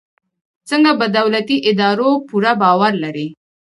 [0.69, 3.27] خلک په دولتي ادارو پوره باور لري.